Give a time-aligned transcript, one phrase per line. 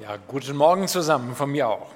[0.00, 1.92] Ja, guten Morgen zusammen von mir auch.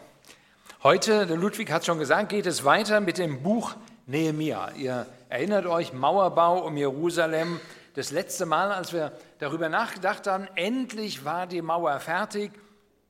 [0.85, 3.75] Heute, der Ludwig hat schon gesagt, geht es weiter mit dem Buch
[4.07, 4.71] Nehemia.
[4.77, 7.59] Ihr erinnert euch, Mauerbau um Jerusalem.
[7.95, 9.11] Das letzte Mal, als wir
[9.41, 12.53] darüber nachgedacht haben, endlich war die Mauer fertig,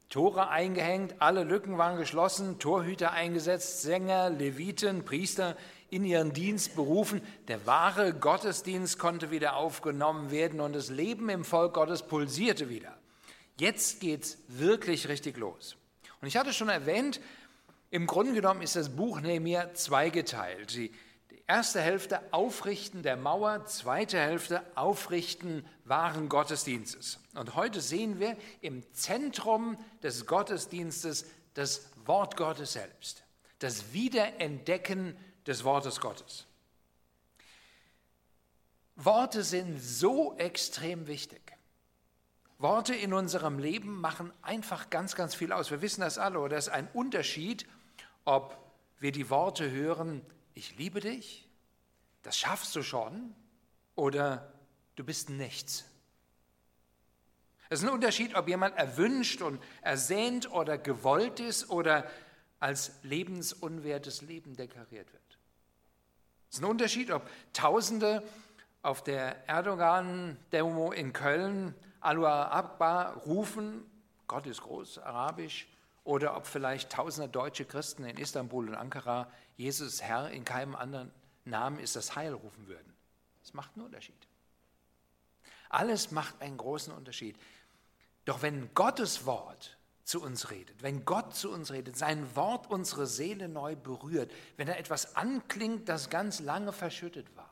[0.08, 5.54] Tore eingehängt, alle Lücken waren geschlossen, Torhüter eingesetzt, Sänger, Leviten, Priester
[5.90, 7.20] in ihren Dienst berufen.
[7.48, 12.97] Der wahre Gottesdienst konnte wieder aufgenommen werden und das Leben im Volk Gottes pulsierte wieder.
[13.58, 15.76] Jetzt geht es wirklich richtig los.
[16.20, 17.20] Und ich hatte schon erwähnt,
[17.90, 20.74] im Grunde genommen ist das Buch Nehemiah zweigeteilt.
[20.74, 20.92] Die,
[21.48, 27.18] erste Hälfte Aufrichten der Mauer, zweite Hälfte Aufrichten wahren Gottesdienstes.
[27.34, 33.24] Und heute sehen wir im Zentrum des Gottesdienstes das Wort Gottes selbst,
[33.58, 35.16] das Wiederentdecken
[35.46, 36.46] des Wortes Gottes.
[38.94, 41.47] Worte sind so extrem wichtig.
[42.58, 45.70] Worte in unserem Leben machen einfach ganz, ganz viel aus.
[45.70, 47.66] Wir wissen das alle, oder es ist ein Unterschied,
[48.24, 48.58] ob
[48.98, 50.22] wir die Worte hören,
[50.54, 51.48] ich liebe dich,
[52.22, 53.34] das schaffst du schon,
[53.94, 54.52] oder
[54.96, 55.84] du bist nichts.
[57.68, 62.10] Es ist ein Unterschied, ob jemand erwünscht und ersehnt oder gewollt ist oder
[62.58, 65.38] als lebensunwertes Leben deklariert wird.
[66.50, 68.22] Es ist ein Unterschied, ob Tausende
[68.82, 73.84] auf der Erdogan-Demo in Köln Allah Akbar rufen,
[74.26, 75.68] Gott ist groß, arabisch,
[76.04, 81.10] oder ob vielleicht tausende deutsche Christen in Istanbul und Ankara Jesus Herr in keinem anderen
[81.44, 82.94] Namen ist das Heil rufen würden.
[83.42, 84.28] Es macht einen Unterschied.
[85.68, 87.36] Alles macht einen großen Unterschied.
[88.24, 93.06] Doch wenn Gottes Wort zu uns redet, wenn Gott zu uns redet, sein Wort unsere
[93.06, 97.47] Seele neu berührt, wenn er etwas anklingt, das ganz lange verschüttet war,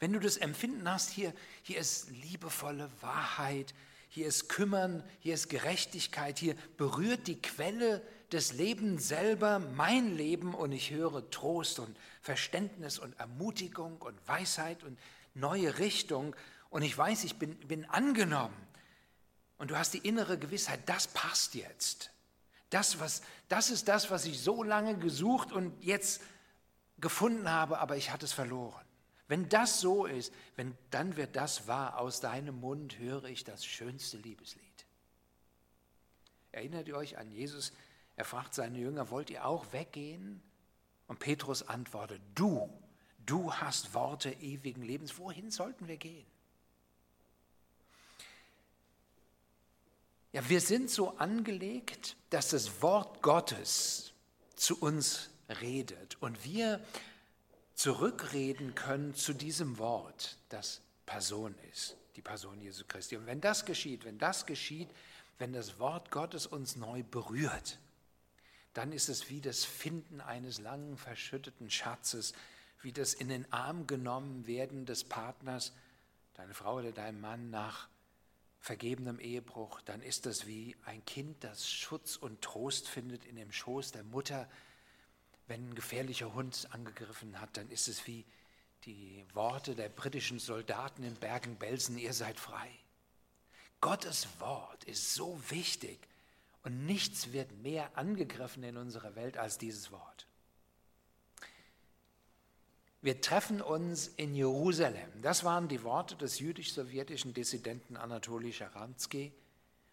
[0.00, 3.74] wenn du das Empfinden hast, hier, hier ist liebevolle Wahrheit,
[4.08, 10.54] hier ist Kümmern, hier ist Gerechtigkeit, hier berührt die Quelle des Lebens selber mein Leben
[10.54, 14.98] und ich höre Trost und Verständnis und Ermutigung und Weisheit und
[15.34, 16.34] neue Richtung
[16.70, 18.56] und ich weiß, ich bin, bin angenommen.
[19.58, 22.10] Und du hast die innere Gewissheit, das passt jetzt.
[22.70, 26.22] Das, was, das ist das, was ich so lange gesucht und jetzt
[26.98, 28.89] gefunden habe, aber ich hatte es verloren.
[29.30, 32.00] Wenn das so ist, wenn, dann wird das wahr.
[32.00, 34.64] Aus deinem Mund höre ich das schönste Liebeslied.
[36.50, 37.72] Erinnert ihr euch an Jesus?
[38.16, 40.42] Er fragt seine Jünger, wollt ihr auch weggehen?
[41.06, 42.68] Und Petrus antwortet, du,
[43.24, 45.16] du hast Worte ewigen Lebens.
[45.16, 46.26] Wohin sollten wir gehen?
[50.32, 54.12] Ja, wir sind so angelegt, dass das Wort Gottes
[54.56, 55.30] zu uns
[55.60, 56.84] redet und wir
[57.80, 63.16] zurückreden können zu diesem Wort, das Person ist, die Person Jesu Christi.
[63.16, 64.90] Und wenn das geschieht, wenn das geschieht,
[65.38, 67.78] wenn das Wort Gottes uns neu berührt,
[68.74, 72.34] dann ist es wie das Finden eines langen verschütteten Schatzes,
[72.82, 75.72] wie das in den Arm genommen werden des Partners,
[76.34, 77.88] deine Frau oder dein Mann nach
[78.58, 83.50] vergebenem Ehebruch, dann ist das wie ein Kind, das Schutz und Trost findet in dem
[83.50, 84.50] Schoß der Mutter,
[85.50, 88.24] wenn ein gefährlicher Hund angegriffen hat, dann ist es wie
[88.84, 92.70] die Worte der britischen Soldaten in Bergen-Belsen, ihr seid frei.
[93.80, 95.98] Gottes Wort ist so wichtig
[96.62, 100.28] und nichts wird mehr angegriffen in unserer Welt als dieses Wort.
[103.02, 105.10] Wir treffen uns in Jerusalem.
[105.20, 109.32] Das waren die Worte des jüdisch-sowjetischen Dissidenten Anatoli Scharansky,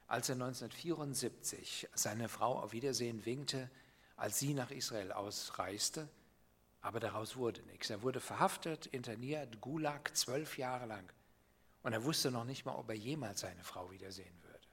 [0.06, 3.72] als er 1974 seine Frau auf Wiedersehen winkte
[4.18, 6.10] als sie nach Israel ausreiste,
[6.82, 7.90] aber daraus wurde nichts.
[7.90, 11.08] Er wurde verhaftet, interniert, Gulag, zwölf Jahre lang.
[11.84, 14.68] Und er wusste noch nicht mal, ob er jemals seine Frau wiedersehen würde.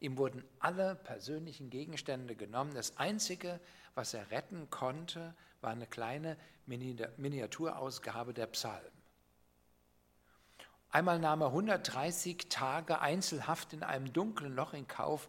[0.00, 2.74] Ihm wurden alle persönlichen Gegenstände genommen.
[2.74, 3.60] Das Einzige,
[3.94, 6.36] was er retten konnte, war eine kleine
[6.66, 8.90] Miniaturausgabe der Psalmen.
[10.90, 15.28] Einmal nahm er 130 Tage Einzelhaft in einem dunklen Loch in Kauf,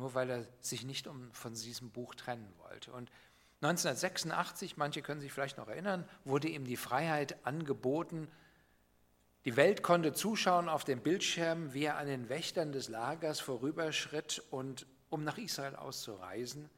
[0.00, 2.92] nur weil er sich nicht um, von diesem Buch trennen wollte.
[2.92, 3.10] Und
[3.62, 8.28] 1986, manche können sich vielleicht noch erinnern, wurde ihm die Freiheit angeboten.
[9.44, 14.42] Die Welt konnte zuschauen auf dem Bildschirm, wie er an den Wächtern des Lagers vorüberschritt
[14.50, 16.70] und um nach Israel auszureisen.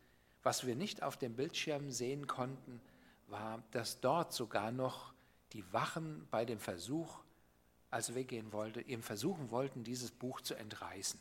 [0.43, 2.81] Was wir nicht auf dem Bildschirm sehen konnten,
[3.29, 5.15] war, dass dort sogar noch
[5.53, 7.21] die Wachen bei dem Versuch,
[7.91, 11.21] als er weggehen wollte, ihm versuchen wollten, dieses Buch zu entreißen.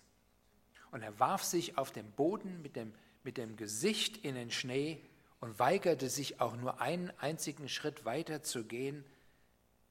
[0.91, 2.93] Und er warf sich auf den Boden mit dem,
[3.23, 5.01] mit dem Gesicht in den Schnee
[5.39, 9.03] und weigerte sich auch nur einen einzigen Schritt weiter zu gehen,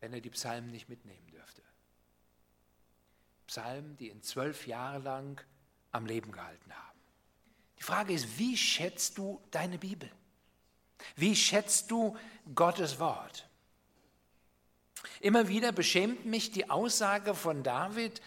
[0.01, 1.63] wenn er die Psalmen nicht mitnehmen dürfte.
[3.47, 5.45] Psalmen, die ihn zwölf Jahre lang
[5.91, 7.01] am Leben gehalten haben.
[7.79, 10.11] Die Frage ist, wie schätzt du deine Bibel?
[11.17, 12.17] Wie schätzt du
[12.55, 13.49] Gottes Wort?
[15.21, 18.21] Immer wieder beschämt mich die Aussage von David,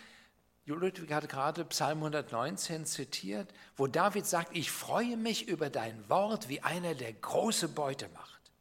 [0.66, 6.48] Ludwig hat gerade Psalm 119 zitiert, wo David sagt, ich freue mich über dein Wort
[6.48, 8.52] wie einer, der große Beute macht.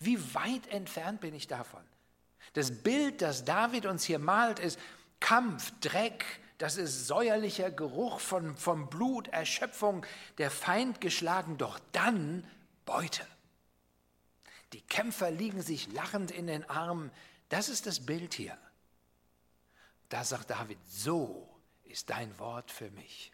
[0.00, 1.82] Wie weit entfernt bin ich davon?
[2.54, 4.78] Das Bild, das David uns hier malt, ist
[5.20, 6.24] Kampf, Dreck,
[6.58, 10.04] das ist säuerlicher Geruch von, von Blut, Erschöpfung,
[10.38, 12.44] der Feind geschlagen, doch dann
[12.84, 13.26] Beute.
[14.72, 17.10] Die Kämpfer liegen sich lachend in den Armen.
[17.48, 18.58] Das ist das Bild hier.
[20.14, 21.48] Da sagt David, so
[21.82, 23.32] ist dein Wort für mich.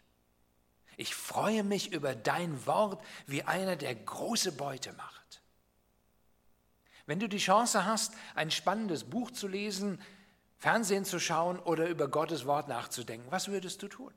[0.97, 5.43] Ich freue mich über dein Wort wie einer, der große Beute macht.
[7.05, 10.01] Wenn du die Chance hast, ein spannendes Buch zu lesen,
[10.57, 14.11] Fernsehen zu schauen oder über Gottes Wort nachzudenken, was würdest du tun?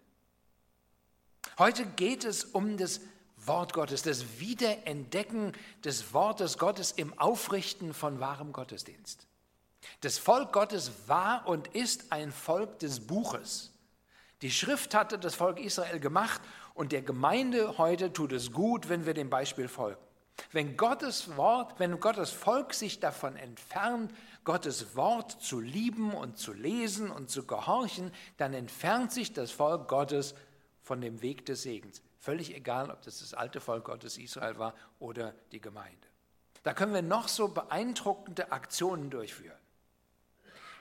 [1.58, 3.02] Heute geht es um das
[3.36, 5.52] Wort Gottes, das Wiederentdecken
[5.84, 9.26] des Wortes Gottes im Aufrichten von wahrem Gottesdienst.
[10.00, 13.72] Das Volk Gottes war und ist ein Volk des Buches.
[14.42, 16.40] Die Schrift hatte das Volk Israel gemacht
[16.74, 20.00] und der Gemeinde heute tut es gut, wenn wir dem Beispiel folgen.
[20.52, 26.52] Wenn Gottes Wort, wenn Gottes Volk sich davon entfernt, Gottes Wort zu lieben und zu
[26.52, 30.34] lesen und zu gehorchen, dann entfernt sich das Volk Gottes
[30.82, 32.02] von dem Weg des Segens.
[32.18, 36.08] Völlig egal, ob das das alte Volk Gottes Israel war oder die Gemeinde.
[36.62, 39.58] Da können wir noch so beeindruckende Aktionen durchführen.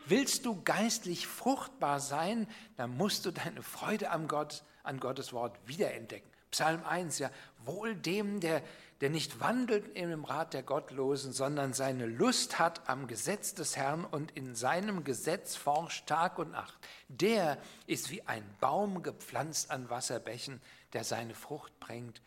[0.05, 5.57] Willst du geistlich fruchtbar sein, dann musst du deine Freude an, Gott, an Gottes Wort
[5.65, 6.29] wiederentdecken.
[6.51, 7.31] Psalm 1, ja,
[7.65, 8.61] wohl dem, der,
[9.01, 14.05] der nicht wandelt im Rat der Gottlosen, sondern seine Lust hat am Gesetz des Herrn
[14.05, 16.77] und in seinem Gesetz forscht Tag und Nacht.
[17.07, 17.57] Der
[17.88, 20.61] ist wie ein Baum gepflanzt an Wasserbächen,
[20.94, 22.21] der seine Frucht bringt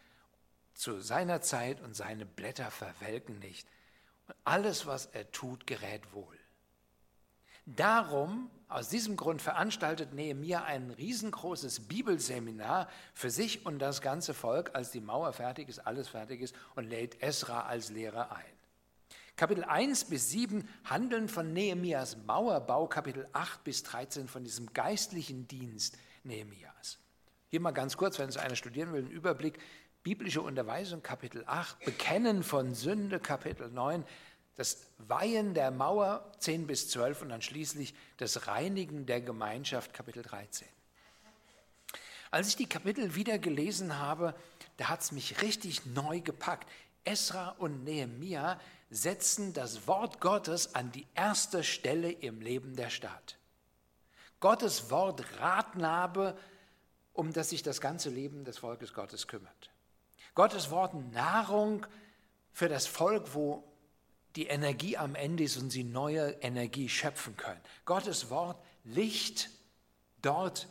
[0.74, 3.68] zu seiner Zeit und seine Blätter verwelken nicht.
[4.26, 6.35] Und alles, was er tut, gerät wohl.
[7.66, 14.70] Darum, aus diesem Grund veranstaltet Nehemiah ein riesengroßes Bibelseminar für sich und das ganze Volk,
[14.74, 18.44] als die Mauer fertig ist, alles fertig ist und lädt Esra als Lehrer ein.
[19.34, 25.48] Kapitel 1 bis 7 handeln von Nehemias Mauerbau, Kapitel 8 bis 13 von diesem geistlichen
[25.48, 26.98] Dienst Nehemias.
[27.48, 29.58] Hier mal ganz kurz, wenn es einer studieren will, ein Überblick.
[30.02, 34.04] Biblische Unterweisung, Kapitel 8, Bekennen von Sünde, Kapitel 9,
[34.56, 40.22] das Weihen der Mauer 10 bis 12 und dann schließlich das Reinigen der Gemeinschaft Kapitel
[40.22, 40.66] 13.
[42.30, 44.34] Als ich die Kapitel wieder gelesen habe,
[44.78, 46.68] da hat es mich richtig neu gepackt.
[47.04, 48.60] Esra und Nehemia
[48.90, 53.36] setzen das Wort Gottes an die erste Stelle im Leben der Stadt.
[54.40, 56.36] Gottes Wort Ratnabe,
[57.12, 59.70] um das sich das ganze Leben des Volkes Gottes kümmert.
[60.34, 61.86] Gottes Wort Nahrung
[62.52, 63.64] für das Volk, wo
[64.36, 67.60] die Energie am Ende ist und sie neue Energie schöpfen können.
[67.84, 69.50] Gottes Wort Licht
[70.22, 70.68] dort,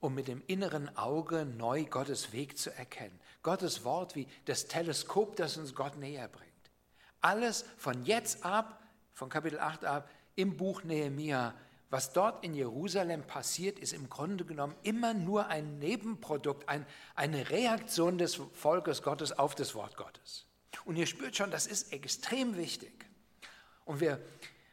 [0.00, 3.18] um mit dem inneren Auge neu Gottes Weg zu erkennen.
[3.42, 6.48] Gottes Wort wie das Teleskop, das uns Gott näher bringt.
[7.20, 8.82] Alles von jetzt ab,
[9.12, 11.54] von Kapitel 8 ab, im Buch Nehemia,
[11.90, 16.86] was dort in Jerusalem passiert, ist im Grunde genommen immer nur ein Nebenprodukt, ein,
[17.16, 20.46] eine Reaktion des Volkes Gottes auf das Wort Gottes.
[20.84, 23.07] Und ihr spürt schon, das ist extrem wichtig.
[23.88, 24.20] Und wir,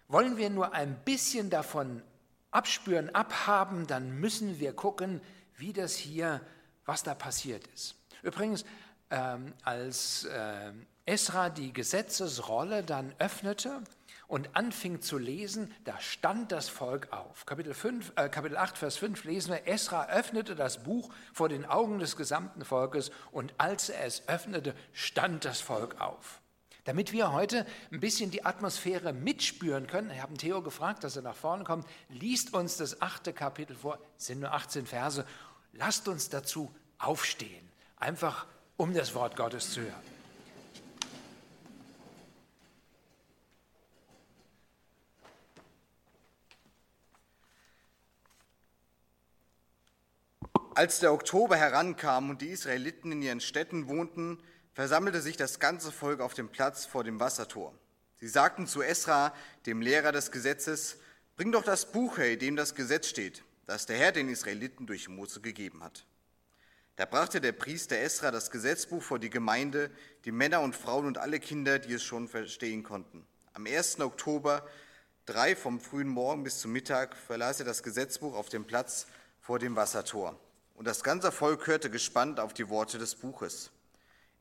[0.10, 2.02] wollen wir nur ein bisschen davon
[2.52, 5.22] abspüren, abhaben, dann müssen wir gucken,
[5.56, 6.42] wie das hier,
[6.86, 7.96] was da passiert ist.
[8.24, 8.66] Übrigens,
[9.10, 10.74] ähm, als äh,
[11.06, 13.84] Esra die Gesetzesrolle dann öffnete
[14.28, 17.46] und anfing zu lesen, da stand das Volk auf.
[17.46, 21.64] Kapitel, 5, äh, Kapitel 8, Vers 5 lesen wir, Esra öffnete das Buch vor den
[21.64, 26.42] Augen des gesamten Volkes und als er es öffnete, stand das Volk auf.
[26.86, 31.24] Damit wir heute ein bisschen die Atmosphäre mitspüren können, ich habe Theo gefragt, dass er
[31.24, 35.26] nach vorne kommt, liest uns das achte Kapitel vor, es sind nur 18 Verse,
[35.74, 38.46] lasst uns dazu aufstehen, einfach
[38.78, 40.16] um das Wort Gottes zu hören.
[50.76, 54.38] Als der Oktober herankam und die Israeliten in ihren Städten wohnten,
[54.76, 57.74] versammelte sich das ganze Volk auf dem Platz vor dem Wassertor.
[58.18, 59.34] Sie sagten zu Esra,
[59.66, 60.98] dem Lehrer des Gesetzes,
[61.38, 64.86] Bring doch das Buch her, in dem das Gesetz steht, das der Herr den Israeliten
[64.86, 66.06] durch Mose gegeben hat.
[66.96, 69.92] Da brachte der Priester Esra das Gesetzbuch vor die Gemeinde,
[70.24, 73.26] die Männer und Frauen und alle Kinder, die es schon verstehen konnten.
[73.54, 74.00] Am 1.
[74.00, 74.66] Oktober,
[75.26, 79.08] drei vom frühen Morgen bis zum Mittag, verlas er das Gesetzbuch auf dem Platz
[79.42, 80.40] vor dem Wassertor.
[80.74, 83.72] und das ganze Volk hörte gespannt auf die Worte des Buches.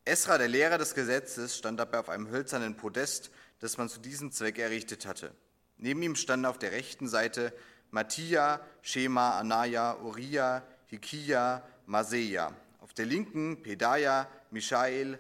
[0.06, 3.30] Esra, der Lehrer des Gesetzes, stand dabei auf einem hölzernen Podest,
[3.61, 5.32] das man zu diesem Zweck errichtet hatte.
[5.78, 7.54] Neben ihm standen auf der rechten Seite
[7.90, 12.52] Mattia, Shema, Anaya, Uriah, Hikia, Maseja.
[12.80, 15.18] Auf der linken Pedaja, Mishael,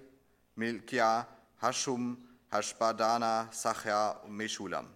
[0.54, 1.28] Milkia,
[1.62, 2.18] Hashum,
[2.52, 4.92] Hashbadana, Sachja und Meshulam.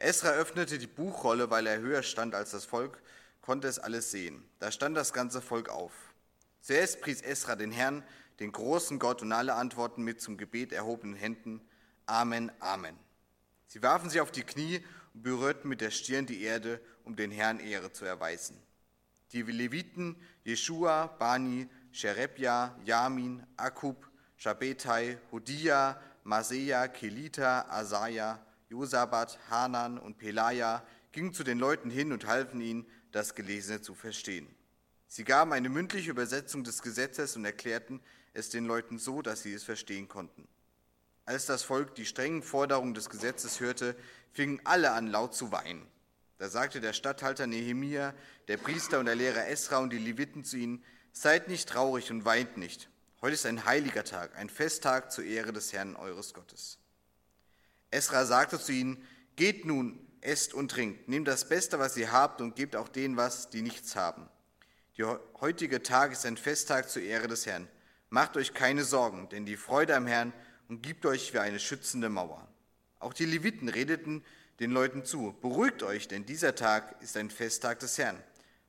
[0.00, 3.00] Esra öffnete die Buchrolle, weil er höher stand als das Volk,
[3.40, 4.42] konnte es alles sehen.
[4.58, 5.92] Da stand das ganze Volk auf.
[6.60, 8.02] Zuerst pries Esra den Herrn,
[8.40, 11.60] den großen Gott, und alle antworten mit zum Gebet erhobenen Händen.
[12.06, 12.96] Amen, Amen.
[13.66, 17.30] Sie warfen sich auf die Knie und berührten mit der Stirn die Erde, um den
[17.30, 18.60] Herrn Ehre zu erweisen.
[19.32, 30.18] Die Leviten, Jeschua, Bani, Sherebja, Yamin, Akub, Shabetai, Hodia, Maseja, Kelita, Asaja, Josabat, Hanan und
[30.18, 34.46] Pelaja gingen zu den Leuten hin und halfen ihnen, das Gelesene zu verstehen.
[35.06, 38.02] Sie gaben eine mündliche Übersetzung des Gesetzes und erklärten
[38.36, 40.46] es den Leuten so, dass sie es verstehen konnten.
[41.24, 43.96] Als das Volk die strengen Forderungen des Gesetzes hörte,
[44.32, 45.86] fingen alle an, laut zu weinen.
[46.38, 48.14] Da sagte der Statthalter Nehemia,
[48.48, 52.26] der Priester und der Lehrer Esra und die Leviten zu ihnen, Seid nicht traurig und
[52.26, 52.90] weint nicht.
[53.22, 56.78] Heute ist ein heiliger Tag, ein Festtag zur Ehre des Herrn eures Gottes.
[57.90, 59.02] Esra sagte zu ihnen,
[59.34, 63.16] Geht nun, esst und trinkt, nehmt das Beste, was ihr habt, und gebt auch denen
[63.16, 64.28] was, die nichts haben.
[64.98, 67.66] Der heutige Tag ist ein Festtag zur Ehre des Herrn.
[68.08, 70.32] Macht euch keine Sorgen, denn die Freude am Herrn
[70.68, 72.46] umgibt euch wie eine schützende Mauer.
[72.98, 74.24] Auch die Leviten redeten
[74.60, 78.22] den Leuten zu, beruhigt euch, denn dieser Tag ist ein Festtag des Herrn.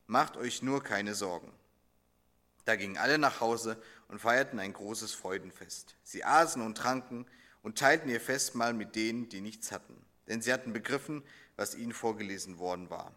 [0.06, 1.52] Macht euch nur keine Sorgen.
[2.66, 5.96] Da gingen alle nach Hause und feierten ein großes Freudenfest.
[6.04, 7.26] Sie aßen und tranken
[7.62, 9.96] und teilten ihr Festmahl mit denen, die nichts hatten,
[10.28, 11.24] denn sie hatten begriffen,
[11.56, 13.14] was ihnen vorgelesen worden war.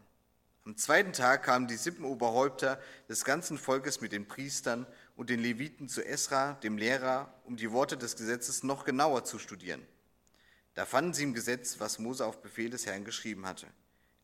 [0.63, 4.85] Am zweiten Tag kamen die Sippenoberhäupter des ganzen Volkes mit den Priestern
[5.21, 9.37] und den Leviten zu Esra, dem Lehrer, um die Worte des Gesetzes noch genauer zu
[9.37, 9.85] studieren.
[10.73, 13.67] Da fanden sie im Gesetz, was Mose auf Befehl des Herrn geschrieben hatte.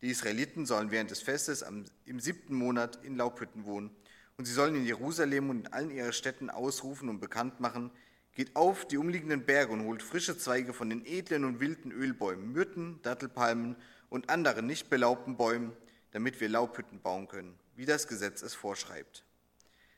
[0.02, 1.64] Die Israeliten sollen während des Festes
[2.06, 3.92] im siebten Monat in Laubhütten wohnen,
[4.38, 7.92] und sie sollen in Jerusalem und in allen ihren Städten ausrufen und bekannt machen,
[8.34, 12.54] geht auf die umliegenden Berge und holt frische Zweige von den edlen und wilden Ölbäumen,
[12.54, 13.76] Myrten, Dattelpalmen
[14.10, 15.74] und anderen nicht belaubten Bäumen,
[16.10, 19.24] damit wir Laubhütten bauen können, wie das Gesetz es vorschreibt.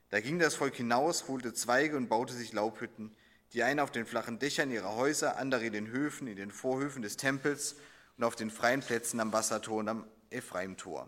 [0.09, 3.15] Da ging das Volk hinaus, holte Zweige und baute sich Laubhütten,
[3.53, 7.01] die einen auf den flachen Dächern ihrer Häuser, andere in den Höfen, in den Vorhöfen
[7.01, 7.75] des Tempels
[8.17, 11.07] und auf den freien Plätzen am Wassertor und am Ephraimtor.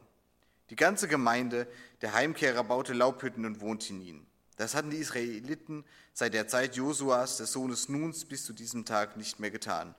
[0.69, 1.67] Die ganze Gemeinde
[2.01, 4.27] der Heimkehrer baute Laubhütten und wohnte in ihnen.
[4.55, 9.17] Das hatten die Israeliten seit der Zeit Josuas, des Sohnes Nuns, bis zu diesem Tag
[9.17, 9.95] nicht mehr getan.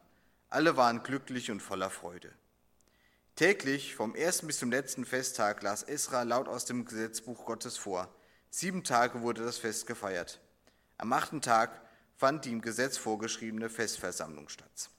[0.49, 2.33] Alle waren glücklich und voller Freude.
[3.35, 8.15] Täglich, vom ersten bis zum letzten Festtag, las Esra laut aus dem Gesetzbuch Gottes vor.
[8.55, 10.39] Sieben Tage wurde das Fest gefeiert.
[10.99, 11.81] Am achten Tag
[12.19, 14.91] fand die im Gesetz vorgeschriebene Festversammlung statt.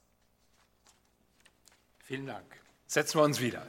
[2.00, 2.46] Vielen Dank.
[2.88, 3.66] Setzen wir uns wieder.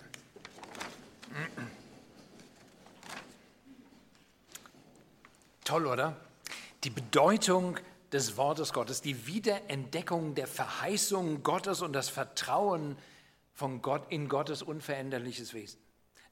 [5.64, 6.16] Toll, oder?
[6.82, 7.78] Die Bedeutung
[8.10, 12.96] des Wortes Gottes, die Wiederentdeckung der Verheißung Gottes und das Vertrauen
[13.52, 15.83] von Gott in Gottes unveränderliches Wesen.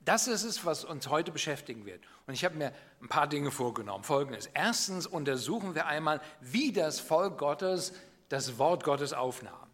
[0.04, 2.02] Das ist es, was uns heute beschäftigen wird.
[2.26, 4.02] Und ich habe mir ein paar Dinge vorgenommen.
[4.02, 4.48] Folgendes.
[4.52, 7.92] Erstens untersuchen wir einmal, wie das Volk Gottes
[8.28, 9.68] das Wort Gottes aufnahm.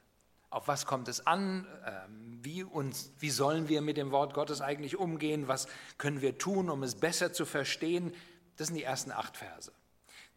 [0.51, 1.67] Auf was kommt es an?
[1.87, 5.47] Ähm, wie, uns, wie sollen wir mit dem Wort Gottes eigentlich umgehen?
[5.49, 8.15] Was können wir tun, um es besser zu verstehen?
[8.57, 9.71] Das sind die ersten acht Verse.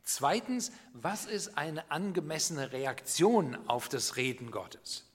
[0.03, 5.05] Zweitens, was ist eine angemessene Reaktion auf das Reden Gottes?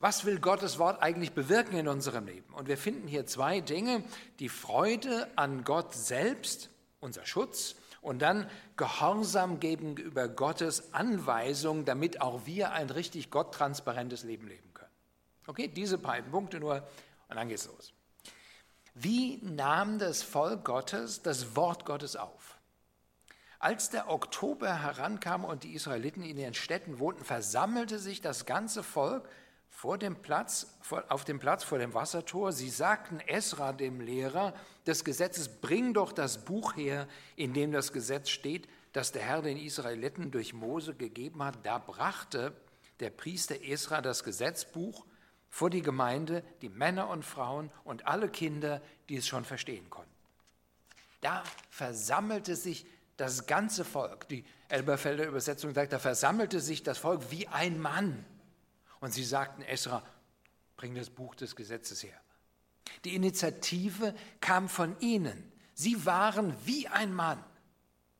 [0.00, 2.54] Was will Gottes Wort eigentlich bewirken in unserem Leben?
[2.54, 4.04] Und wir finden hier zwei Dinge,
[4.38, 12.46] die Freude an Gott selbst, unser Schutz, und dann Gehorsam gegenüber Gottes Anweisung, damit auch
[12.46, 14.92] wir ein richtig gotttransparentes Leben leben können.
[15.48, 16.86] Okay, diese beiden Punkte nur
[17.28, 17.92] und dann geht's los.
[18.94, 22.58] Wie nahm das Volk Gottes das Wort Gottes auf?
[23.58, 28.84] Als der Oktober herankam und die Israeliten in ihren Städten wohnten, versammelte sich das ganze
[28.84, 29.28] Volk
[29.78, 30.76] vor dem Platz,
[31.08, 32.50] auf dem Platz vor dem Wassertor.
[32.50, 34.52] Sie sagten Esra, dem Lehrer
[34.88, 37.06] des Gesetzes, bring doch das Buch her,
[37.36, 41.64] in dem das Gesetz steht, das der Herr den Israeliten durch Mose gegeben hat.
[41.64, 42.56] Da brachte
[42.98, 45.06] der Priester Esra das Gesetzbuch
[45.48, 50.10] vor die Gemeinde, die Männer und Frauen und alle Kinder, die es schon verstehen konnten.
[51.20, 52.84] Da versammelte sich
[53.16, 54.26] das ganze Volk.
[54.28, 58.24] Die Elberfelder Übersetzung sagt, da versammelte sich das Volk wie ein Mann.
[59.00, 60.02] Und sie sagten Esra,
[60.76, 62.20] bring das Buch des Gesetzes her.
[63.04, 65.52] Die Initiative kam von ihnen.
[65.74, 67.42] Sie waren wie ein Mann.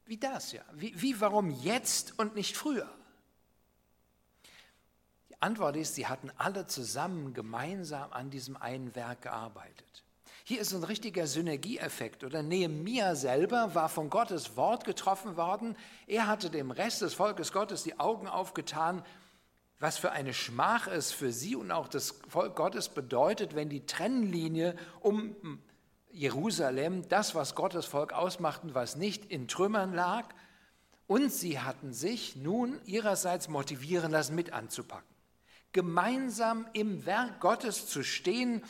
[0.04, 0.62] Wie das ja?
[0.72, 2.88] Wie, wie warum jetzt und nicht früher?
[5.28, 10.04] Die Antwort ist, sie hatten alle zusammen gemeinsam an diesem einen Werk gearbeitet.
[10.44, 12.24] Hier ist ein richtiger Synergieeffekt.
[12.24, 15.76] Oder Nehemia selber war von Gottes Wort getroffen worden.
[16.06, 19.04] Er hatte dem Rest des Volkes Gottes die Augen aufgetan,
[19.80, 23.86] was für eine Schmach es für sie und auch das Volk Gottes bedeutet, wenn die
[23.86, 25.36] Trennlinie um
[26.10, 30.28] Jerusalem, das, was Gottes Volk ausmacht und was nicht, in Trümmern lag.
[31.06, 35.08] Und sie hatten sich nun ihrerseits motivieren lassen, mit anzupacken.
[35.72, 38.62] Gemeinsam im Werk Gottes zu stehen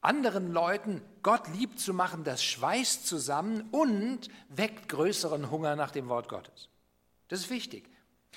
[0.00, 6.08] anderen Leuten Gott lieb zu machen, das schweißt zusammen und weckt größeren Hunger nach dem
[6.08, 6.68] Wort Gottes.
[7.28, 7.90] Das ist wichtig.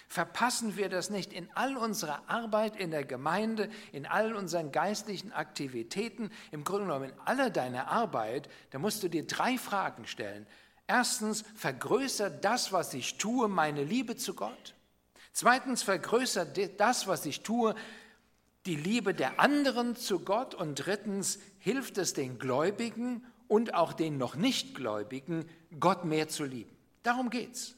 [0.08, 5.34] Verpassen wir das nicht in all unserer Arbeit in der Gemeinde, in all unseren geistlichen
[5.34, 10.48] Aktivitäten, im Grunde genommen in aller deiner Arbeit, da musst du dir drei Fragen stellen.
[10.88, 14.76] Erstens, vergrößert das, was ich tue, meine Liebe zu Gott?
[15.34, 17.76] Zweitens, vergrößert das, was ich tue,
[18.66, 24.18] die Liebe der anderen zu Gott und drittens hilft es den Gläubigen und auch den
[24.18, 25.50] noch nicht Gläubigen,
[25.80, 26.76] Gott mehr zu lieben.
[27.04, 27.77] Darum geht's.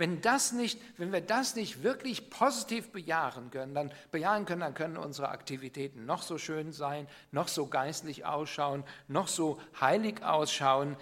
[0.00, 4.72] Wenn, das nicht, wenn wir das nicht wirklich positiv bejahen können, dann bejahen können, dann
[4.72, 10.96] können unsere Aktivitäten noch so schön sein, noch so geistlich ausschauen, noch so heilig ausschauen,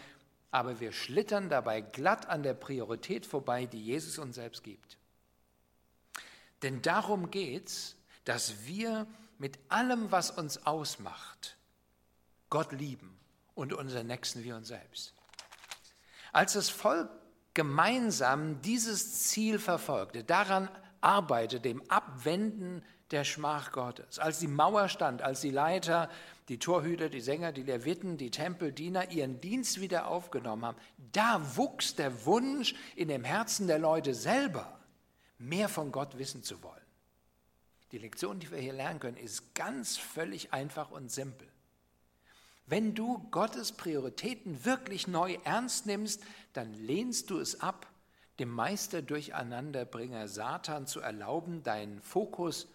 [0.50, 4.98] aber wir schlittern dabei glatt an der Priorität vorbei, die Jesus uns selbst gibt.
[6.62, 9.06] Denn darum geht's, dass wir
[9.38, 11.56] mit allem, was uns ausmacht,
[12.50, 13.16] Gott lieben
[13.54, 15.14] und unseren Nächsten wie uns selbst.
[16.32, 17.08] Als das Volk
[17.58, 20.68] gemeinsam dieses Ziel verfolgte, daran
[21.00, 26.08] arbeitete, dem Abwenden der Schmach Gottes, als die Mauer stand, als die Leiter,
[26.48, 30.78] die Torhüter, die Sänger, die Leviten, die Tempeldiener ihren Dienst wieder aufgenommen haben,
[31.10, 34.78] da wuchs der Wunsch in dem Herzen der Leute selber,
[35.38, 36.78] mehr von Gott wissen zu wollen.
[37.90, 41.48] Die Lektion, die wir hier lernen können, ist ganz völlig einfach und simpel.
[42.68, 47.86] Wenn du Gottes Prioritäten wirklich neu ernst nimmst, dann lehnst du es ab,
[48.38, 52.68] dem Meister Durcheinanderbringer Satan zu erlauben, deinen Fokus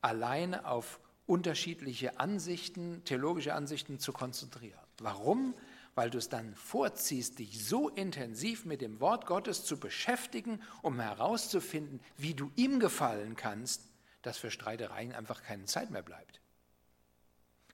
[0.00, 4.80] alleine auf unterschiedliche Ansichten, theologische Ansichten zu konzentrieren.
[4.98, 5.54] Warum?
[5.94, 10.98] Weil du es dann vorziehst, dich so intensiv mit dem Wort Gottes zu beschäftigen, um
[10.98, 13.90] herauszufinden, wie du ihm gefallen kannst
[14.22, 16.40] dass für Streitereien einfach keine Zeit mehr bleibt.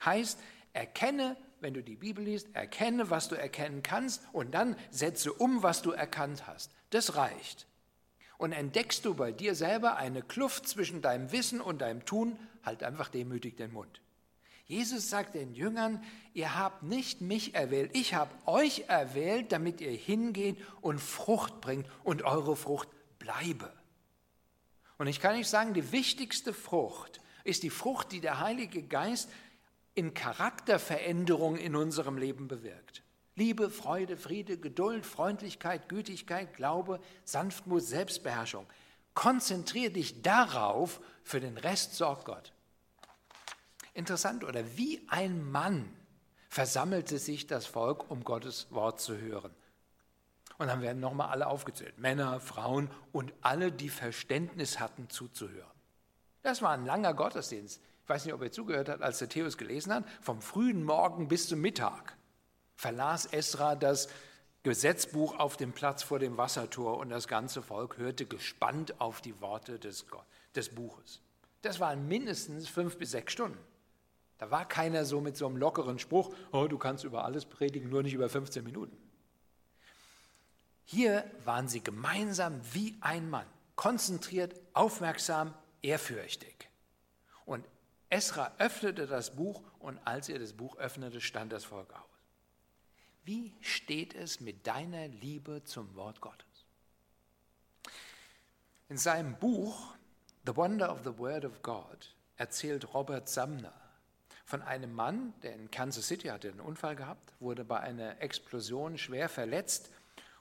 [0.04, 0.38] Heißt,
[0.76, 5.62] erkenne, wenn du die Bibel liest, erkenne, was du erkennen kannst und dann setze um,
[5.62, 6.70] was du erkannt hast.
[6.90, 7.66] Das reicht.
[8.38, 12.82] Und entdeckst du bei dir selber eine Kluft zwischen deinem Wissen und deinem Tun, halt
[12.82, 14.02] einfach demütig den Mund.
[14.66, 16.02] Jesus sagt den Jüngern,
[16.34, 21.86] ihr habt nicht mich erwählt, ich habe euch erwählt, damit ihr hingeht und Frucht bringt
[22.02, 23.72] und eure Frucht bleibe.
[24.98, 29.30] Und ich kann nicht sagen, die wichtigste Frucht ist die Frucht, die der Heilige Geist
[29.96, 33.02] in Charakterveränderung in unserem Leben bewirkt.
[33.34, 38.66] Liebe, Freude, Friede, Geduld, Freundlichkeit, Gütigkeit, Glaube, Sanftmut, Selbstbeherrschung.
[39.14, 42.52] Konzentriere dich darauf, für den Rest sorgt Gott.
[43.94, 45.90] Interessant, oder wie ein Mann
[46.50, 49.54] versammelte sich das Volk, um Gottes Wort zu hören.
[50.58, 51.98] Und dann werden nochmal alle aufgezählt.
[51.98, 55.70] Männer, Frauen und alle, die Verständnis hatten, zuzuhören.
[56.42, 57.80] Das war ein langer Gottesdienst.
[58.06, 60.04] Ich weiß nicht, ob er zugehört hat, als der Theos gelesen hat.
[60.20, 62.16] Vom frühen Morgen bis zum Mittag
[62.76, 64.08] verlas Esra das
[64.62, 69.40] Gesetzbuch auf dem Platz vor dem Wassertor und das ganze Volk hörte gespannt auf die
[69.40, 70.06] Worte des,
[70.54, 71.20] des Buches.
[71.62, 73.58] Das waren mindestens fünf bis sechs Stunden.
[74.38, 77.90] Da war keiner so mit so einem lockeren Spruch, oh, du kannst über alles predigen,
[77.90, 78.96] nur nicht über 15 Minuten.
[80.84, 86.68] Hier waren sie gemeinsam wie ein Mann, konzentriert, aufmerksam, ehrfürchtig.
[87.46, 87.64] Und
[88.08, 92.08] Esra öffnete das Buch und als er das Buch öffnete, stand das Volk auf.
[93.24, 96.46] Wie steht es mit deiner Liebe zum Wort Gottes?
[98.88, 99.94] In seinem Buch
[100.46, 103.74] The Wonder of the Word of God erzählt Robert Sumner
[104.44, 108.96] von einem Mann, der in Kansas City hatte einen Unfall gehabt, wurde bei einer Explosion
[108.96, 109.90] schwer verletzt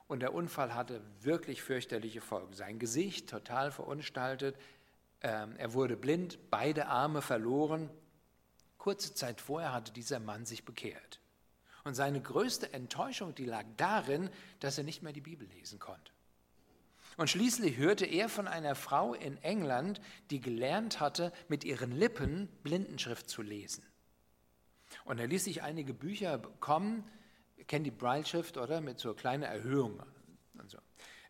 [0.08, 2.54] und der Unfall hatte wirklich fürchterliche Folgen.
[2.54, 4.56] Sein Gesicht total verunstaltet,
[5.26, 7.90] er wurde blind, beide Arme verloren.
[8.78, 11.20] Kurze Zeit vorher hatte dieser Mann sich bekehrt.
[11.84, 16.12] Und seine größte Enttäuschung, die lag darin, dass er nicht mehr die Bibel lesen konnte.
[17.18, 22.48] Und schließlich hörte er von einer Frau in England, die gelernt hatte, mit ihren Lippen
[22.64, 23.84] Blindenschrift zu lesen.
[25.06, 27.10] Und er ließ sich einige Bücher bekommen,
[27.58, 28.82] Ihr kennt die Brailleschrift, oder?
[28.82, 30.06] Mit so kleinen Erhöhungen.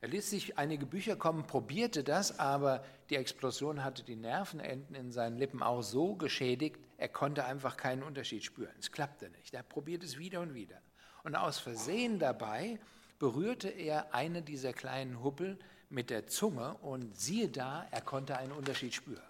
[0.02, 5.12] Er ließ sich einige Bücher kommen, probierte das, aber die Explosion hatte die Nervenenden in
[5.12, 8.74] seinen Lippen auch so geschädigt, er konnte einfach keinen Unterschied spüren.
[8.80, 9.54] Es klappte nicht.
[9.54, 10.82] Er probierte es wieder und wieder.
[11.24, 12.80] Und aus Versehen dabei
[13.20, 15.58] berührte er eine dieser kleinen Huppel
[15.90, 19.22] mit der Zunge und siehe da, er konnte einen Unterschied spüren.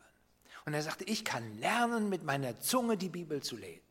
[0.66, 3.86] Und er sagte, ich kann lernen, mit meiner Zunge die Bibel zu lesen.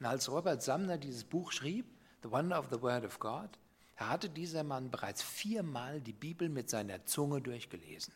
[0.00, 1.86] Und als Robert Sumner dieses Buch schrieb,
[2.22, 3.48] The Wonder of the Word of God,
[3.96, 8.12] da hatte dieser Mann bereits viermal die Bibel mit seiner Zunge durchgelesen.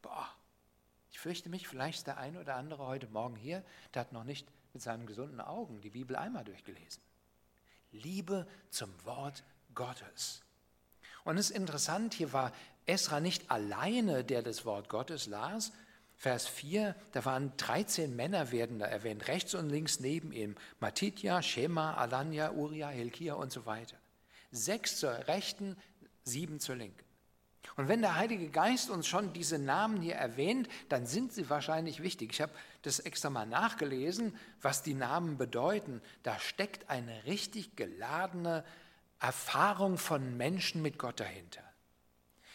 [0.00, 0.28] Boah,
[1.10, 4.24] ich fürchte mich, vielleicht ist der eine oder andere heute Morgen hier, der hat noch
[4.24, 7.02] nicht mit seinen gesunden Augen die Bibel einmal durchgelesen.
[7.92, 10.42] Liebe zum Wort Gottes.
[11.24, 12.52] Und es ist interessant, hier war
[12.86, 15.72] Esra nicht alleine, der das Wort Gottes las.
[16.16, 20.56] Vers 4, da waren 13 Männer werden da erwähnt, rechts und links neben ihm.
[20.80, 23.96] Matitja, Shema, Alanya, Uriah, Hilkia und so weiter.
[24.52, 25.76] Sechs zur rechten,
[26.22, 27.04] sieben zur linken.
[27.76, 32.02] Und wenn der Heilige Geist uns schon diese Namen hier erwähnt, dann sind sie wahrscheinlich
[32.02, 32.32] wichtig.
[32.32, 36.02] Ich habe das extra mal nachgelesen, was die Namen bedeuten.
[36.22, 38.64] Da steckt eine richtig geladene
[39.20, 41.62] Erfahrung von Menschen mit Gott dahinter.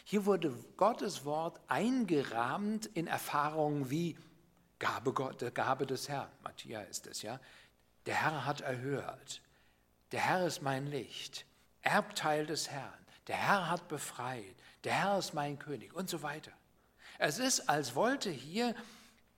[0.04, 4.18] Hier wurde Gottes Wort eingerahmt in Erfahrungen wie
[4.80, 6.30] Gabe, Gott, Gabe des Herrn.
[6.44, 7.40] Matthias ist es, ja.
[8.06, 9.42] Der Herr hat erhört.
[10.12, 11.47] Der Herr ist mein Licht.
[11.88, 12.94] Erbteil des Herrn.
[13.28, 14.56] Der Herr hat befreit.
[14.84, 16.52] Der Herr ist mein König und so weiter.
[17.18, 18.76] Es ist, als wollte hier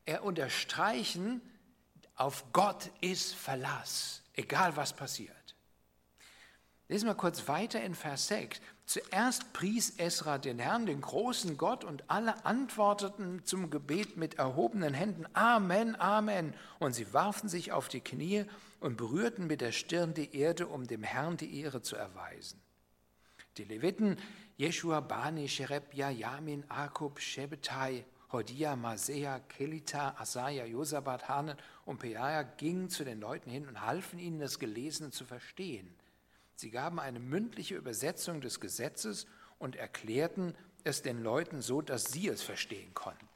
[0.05, 1.41] er unterstreichen,
[2.15, 5.55] auf Gott ist Verlass, egal was passiert.
[6.89, 8.59] Lesen wir kurz weiter in Vers 6.
[8.89, 14.95] Zuerst pries Esra den Herrn, den großen Gott, und alle antworteten zum Gebet mit erhobenen
[14.95, 16.55] Händen, Amen, Amen.
[16.79, 18.45] Und sie warfen sich auf die Knie
[18.79, 22.59] und berührten mit der Stirn die Erde, um dem Herrn die Ehre zu erweisen.
[23.57, 24.17] Die Leviten,
[24.57, 32.89] Jeshua, Bani, Sherebja, Yamin, Akub, Shebetai, Hodia, Masea, Kelita, Asaja, Josabat, Hanan und Peaja gingen
[32.89, 35.93] zu den Leuten hin und halfen ihnen, das Gelesene zu verstehen.
[36.59, 39.27] Sie gaben eine mündliche Übersetzung des Gesetzes
[39.59, 43.29] und erklärten es den Leuten so, dass sie es verstehen konnten.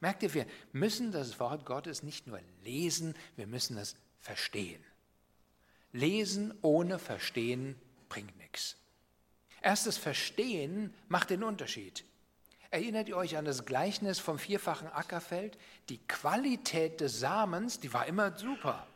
[0.00, 4.82] Merkt ihr, wir müssen das Wort Gottes nicht nur lesen, wir müssen es verstehen.
[5.92, 8.74] Lesen ohne Verstehen bringt nichts.
[9.62, 12.04] Erstes Verstehen macht den Unterschied.
[12.72, 15.56] Erinnert ihr euch an das Gleichnis vom vierfachen Ackerfeld?
[15.88, 18.87] Die Qualität des Samens, die war immer super.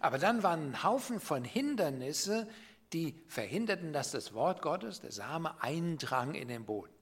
[0.00, 2.48] Aber dann waren ein Haufen von Hindernisse,
[2.92, 6.92] die verhinderten, dass das Wort Gottes, der Same, eindrang in den Boden.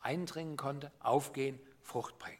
[0.00, 2.38] Eindringen konnte, aufgehen, Frucht bringen.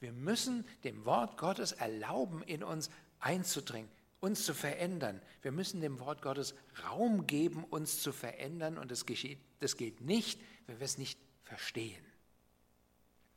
[0.00, 3.88] Wir müssen dem Wort Gottes erlauben, in uns einzudringen,
[4.20, 5.22] uns zu verändern.
[5.42, 8.78] Wir müssen dem Wort Gottes Raum geben, uns zu verändern.
[8.78, 12.04] Und das, geschieht, das geht nicht, wenn wir es nicht verstehen.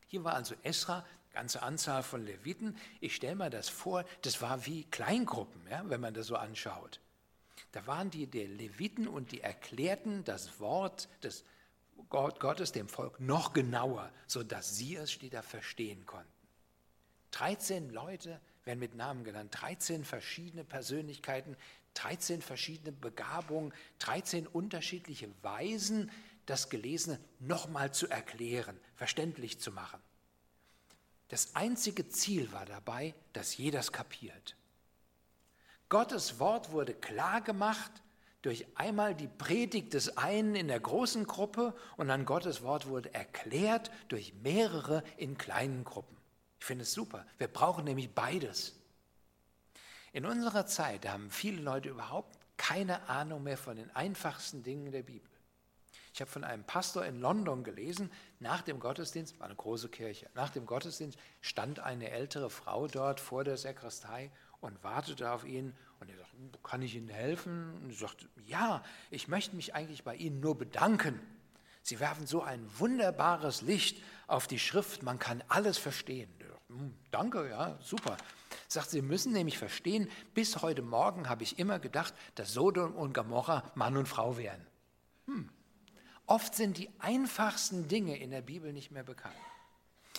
[0.08, 1.06] Hier war also Esra
[1.36, 2.76] ganze Anzahl von Leviten.
[3.00, 7.00] Ich stelle mir das vor, das war wie Kleingruppen, ja, wenn man das so anschaut.
[7.72, 11.44] Da waren die der Leviten und die erklärten das Wort des
[12.10, 16.32] Gott, Gottes dem Volk noch genauer, sodass sie es später verstehen konnten.
[17.32, 21.58] 13 Leute werden mit Namen genannt, 13 verschiedene Persönlichkeiten,
[21.96, 26.12] 13 verschiedene Begabungen, 13 unterschiedliche Weisen,
[26.46, 30.00] das Gelesene nochmal zu erklären, verständlich zu machen.
[31.30, 34.56] Das einzige Ziel war dabei, dass jeder es kapiert.
[35.90, 37.92] Gottes Wort wurde klar gemacht
[38.42, 43.12] durch einmal die Predigt des einen in der großen Gruppe und dann Gottes Wort wurde
[43.14, 46.16] erklärt durch mehrere in kleinen Gruppen.
[46.60, 47.26] Ich finde es super.
[47.38, 48.76] Wir brauchen nämlich beides.
[50.14, 55.04] In unserer Zeit haben viele Leute überhaupt keine Ahnung mehr von den einfachsten Dingen der
[55.04, 55.30] Bibel.
[56.16, 60.30] Ich habe von einem Pastor in London gelesen, nach dem Gottesdienst, war eine große Kirche,
[60.34, 65.76] nach dem Gottesdienst stand eine ältere Frau dort vor der Sakristei und wartete auf ihn.
[66.00, 67.74] Und er sagte, kann ich Ihnen helfen?
[67.84, 71.20] Und er sagte, ja, ich möchte mich eigentlich bei Ihnen nur bedanken.
[71.82, 76.34] Sie werfen so ein wunderbares Licht auf die Schrift, man kann alles verstehen.
[76.70, 78.16] Hm, danke, ja, super.
[78.70, 83.14] Sagt, Sie müssen nämlich verstehen, bis heute Morgen habe ich immer gedacht, dass Sodom und
[83.14, 84.66] Gomorra Mann und Frau wären.
[85.26, 85.50] Hm,
[86.28, 89.36] Oft sind die einfachsten Dinge in der Bibel nicht mehr bekannt.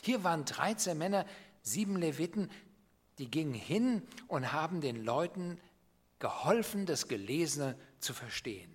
[0.02, 1.26] Hier waren 13 Männer,
[1.62, 2.50] sieben Leviten,
[3.18, 5.60] die gingen hin und haben den Leuten
[6.18, 8.72] geholfen, das Gelesene zu verstehen.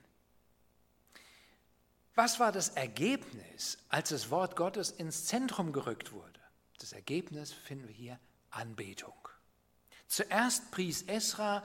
[2.16, 6.40] Was war das Ergebnis, als das Wort Gottes ins Zentrum gerückt wurde?
[6.80, 9.14] Das Ergebnis finden wir hier Anbetung.
[10.08, 11.64] Zuerst pries Esra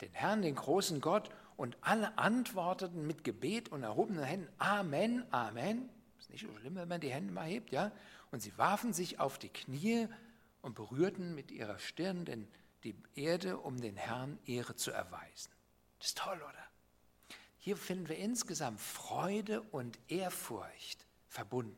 [0.00, 5.90] den Herrn, den großen Gott, und alle antworteten mit Gebet und erhobenen Händen, Amen, Amen.
[6.20, 7.90] Ist nicht so schlimm, wenn man die Hände mal hebt, ja?
[8.30, 10.06] Und sie warfen sich auf die Knie
[10.62, 12.46] und berührten mit ihrer Stirn den,
[12.84, 15.50] die Erde, um den Herrn Ehre zu erweisen.
[15.98, 16.64] Das ist toll, oder?
[17.56, 21.76] Hier finden wir insgesamt Freude und Ehrfurcht verbunden.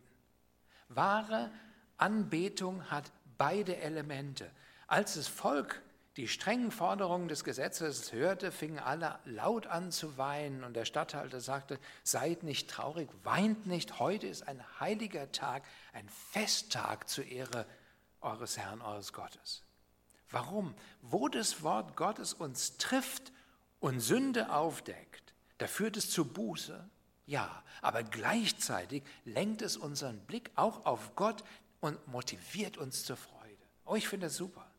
[0.88, 1.51] Wahre
[1.97, 4.51] Anbetung hat beide Elemente.
[4.87, 5.81] Als das Volk
[6.16, 11.40] die strengen Forderungen des Gesetzes hörte, fingen alle laut an zu weinen und der Statthalter
[11.40, 17.66] sagte, seid nicht traurig, weint nicht, heute ist ein heiliger Tag, ein Festtag zur Ehre
[18.20, 19.62] eures Herrn, eures Gottes.
[20.31, 20.75] Warum?
[21.01, 23.33] Wo das Wort Gottes uns trifft
[23.79, 26.88] und Sünde aufdeckt, da führt es zu Buße,
[27.27, 31.44] ja, aber gleichzeitig lenkt es unseren Blick auch auf Gott
[31.81, 33.57] und motiviert uns zur Freude.
[33.85, 34.69] Oh, ich finde das super.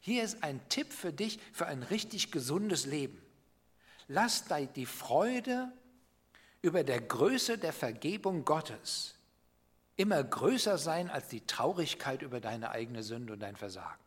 [0.00, 3.20] Hier ist ein Tipp für dich für ein richtig gesundes Leben.
[4.08, 4.44] Lass
[4.76, 5.72] die Freude
[6.62, 9.14] über der Größe der Vergebung Gottes
[10.00, 14.00] immer größer sein als die Traurigkeit über deine eigene Sünde und dein Versagen.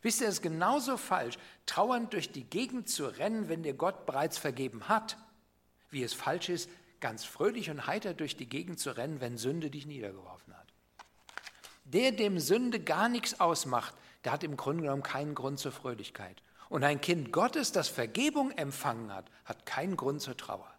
[0.00, 4.06] Wisst ihr, es ist genauso falsch, trauernd durch die Gegend zu rennen, wenn dir Gott
[4.06, 5.18] bereits vergeben hat,
[5.90, 9.70] wie es falsch ist, ganz fröhlich und heiter durch die Gegend zu rennen, wenn Sünde
[9.70, 10.72] dich niedergeworfen hat.
[11.84, 16.42] Der, dem Sünde gar nichts ausmacht, der hat im Grunde genommen keinen Grund zur Fröhlichkeit.
[16.68, 20.72] Und ein Kind Gottes, das Vergebung empfangen hat, hat keinen Grund zur Trauer.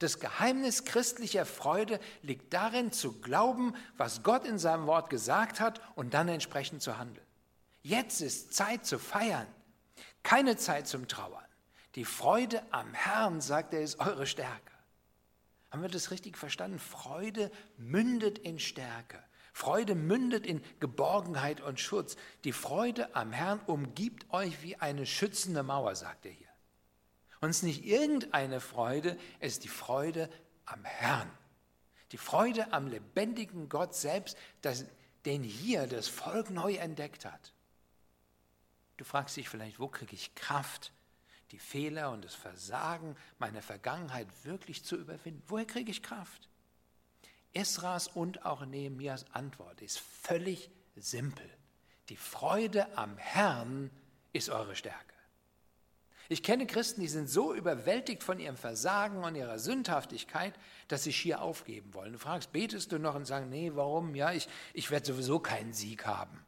[0.00, 5.80] Das Geheimnis christlicher Freude liegt darin, zu glauben, was Gott in seinem Wort gesagt hat
[5.94, 7.26] und dann entsprechend zu handeln.
[7.82, 9.46] Jetzt ist Zeit zu feiern,
[10.22, 11.44] keine Zeit zum Trauern.
[11.94, 14.72] Die Freude am Herrn, sagt er, ist eure Stärke.
[15.70, 16.78] Haben wir das richtig verstanden?
[16.78, 19.22] Freude mündet in Stärke.
[19.54, 22.16] Freude mündet in Geborgenheit und Schutz.
[22.42, 26.48] Die Freude am Herrn umgibt euch wie eine schützende Mauer, sagt er hier.
[27.40, 30.28] Und es ist nicht irgendeine Freude, es ist die Freude
[30.66, 31.30] am Herrn.
[32.10, 34.86] Die Freude am lebendigen Gott selbst, das,
[35.24, 37.52] den hier das Volk neu entdeckt hat.
[38.96, 40.92] Du fragst dich vielleicht, wo kriege ich Kraft,
[41.52, 45.44] die Fehler und das Versagen meiner Vergangenheit wirklich zu überwinden?
[45.46, 46.48] Woher kriege ich Kraft?
[47.54, 51.48] Esras und auch Nehemias Antwort ist völlig simpel.
[52.08, 53.90] Die Freude am Herrn
[54.32, 55.14] ist eure Stärke.
[56.28, 60.54] Ich kenne Christen, die sind so überwältigt von ihrem Versagen und ihrer Sündhaftigkeit,
[60.88, 62.14] dass sie schier aufgeben wollen.
[62.14, 64.14] Du fragst, betest du noch und sagen, nee, warum?
[64.14, 66.44] Ja, ich, ich werde sowieso keinen Sieg haben.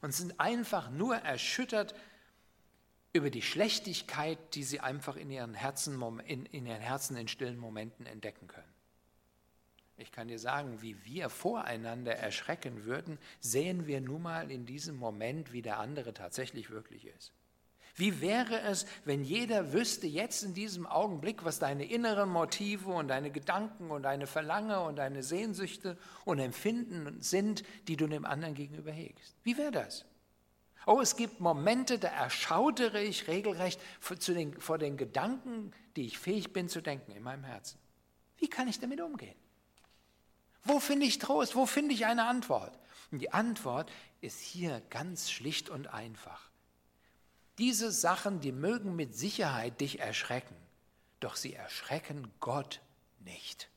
[0.00, 1.94] Und sind einfach nur erschüttert
[3.12, 7.58] über die Schlechtigkeit, die sie einfach in ihren Herzen in, in, ihren Herzen in stillen
[7.58, 8.72] Momenten entdecken können.
[10.00, 14.96] Ich kann dir sagen, wie wir voreinander erschrecken würden, sehen wir nun mal in diesem
[14.96, 17.32] Moment, wie der andere tatsächlich wirklich ist.
[17.96, 23.08] Wie wäre es, wenn jeder wüsste jetzt in diesem Augenblick, was deine inneren Motive und
[23.08, 28.54] deine Gedanken und deine Verlange und deine Sehnsüchte und Empfinden sind, die du dem anderen
[28.54, 29.36] gegenüber hegst?
[29.42, 30.06] Wie wäre das?
[30.86, 36.70] Oh, es gibt Momente, da erschautere ich regelrecht vor den Gedanken, die ich fähig bin
[36.70, 37.78] zu denken in meinem Herzen.
[38.38, 39.36] Wie kann ich damit umgehen?
[40.64, 41.54] Wo finde ich Trost?
[41.54, 42.76] Wo finde ich eine Antwort?
[43.10, 46.50] Und die Antwort ist hier ganz schlicht und einfach.
[47.58, 50.56] Diese Sachen, die mögen mit Sicherheit dich erschrecken,
[51.20, 52.80] doch sie erschrecken Gott
[53.20, 53.68] nicht.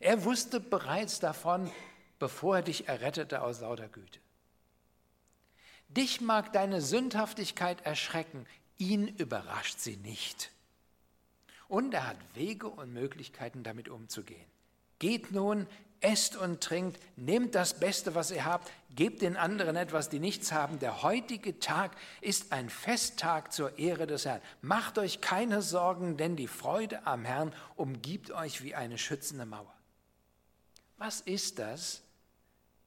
[0.00, 1.70] Er wusste bereits davon,
[2.18, 4.18] bevor er dich errettete aus lauter Güte.
[5.88, 8.46] Dich mag deine Sündhaftigkeit erschrecken,
[8.78, 10.50] ihn überrascht sie nicht.
[11.68, 14.50] Und er hat Wege und Möglichkeiten, damit umzugehen.
[15.00, 15.66] Geht nun,
[16.00, 20.52] esst und trinkt, nehmt das Beste, was ihr habt, gebt den anderen etwas, die nichts
[20.52, 20.78] haben.
[20.78, 24.42] Der heutige Tag ist ein Festtag zur Ehre des Herrn.
[24.62, 29.74] Macht euch keine Sorgen, denn die Freude am Herrn umgibt euch wie eine schützende Mauer.
[30.96, 32.02] Was ist das